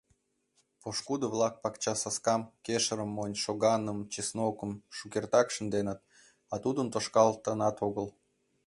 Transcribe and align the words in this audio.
Пошкудо-влак 0.81 1.55
пакчасаскам— 1.63 2.41
кешырым 2.65 3.09
монь, 3.17 3.39
шоганым, 3.43 3.99
чеснокым 4.13 4.71
шукертак 4.97 5.47
шынденыт, 5.55 5.99
а 6.53 6.55
тудын 6.63 6.87
тошкалтынат 6.93 7.77
огыл. 7.87 8.07